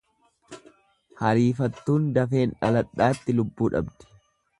[1.19, 4.09] Hariifattuun dafeen dhaladhaatti lubbuu dhabdi.